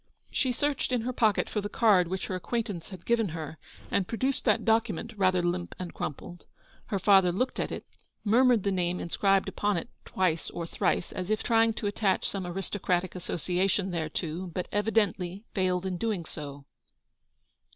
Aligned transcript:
She 0.31 0.51
searched 0.51 0.91
in 0.91 1.01
her 1.01 1.13
pocket 1.13 1.47
for 1.47 1.61
the 1.61 1.69
card 1.69 2.07
which 2.07 2.25
her 2.25 2.33
acquaintance 2.33 2.89
had 2.89 3.05
given 3.05 3.29
her, 3.37 3.59
and 3.91 4.07
produced 4.07 4.45
that 4.45 4.65
document, 4.65 5.13
rather 5.15 5.43
limp 5.43 5.75
and 5.77 5.93
crumpled. 5.93 6.47
Her 6.87 6.97
father 6.97 7.31
looked 7.31 7.59
at 7.59 7.71
it, 7.71 7.85
murmured 8.23 8.63
the 8.63 8.71
name 8.71 8.99
inscribed 8.99 9.47
upon 9.47 9.77
it 9.77 9.89
twice 10.03 10.49
or 10.49 10.65
thrice, 10.65 11.11
as 11.11 11.29
if 11.29 11.43
trying 11.43 11.73
to 11.73 11.85
attach 11.85 12.27
some 12.27 12.47
aristocratic 12.47 13.13
association 13.13 13.91
thereto, 13.91 14.47
but 14.47 14.67
evi 14.71 14.89
dently 14.89 15.43
failed 15.53 15.85
in 15.85 15.97
doing 15.99 16.25
so. 16.25 16.65